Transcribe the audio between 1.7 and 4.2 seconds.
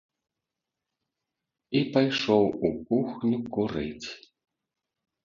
І пайшоў у кухню курыць.